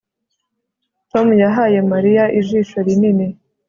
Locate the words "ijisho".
2.39-2.77